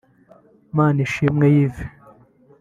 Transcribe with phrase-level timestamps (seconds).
[0.75, 1.77] Manishimwe Yves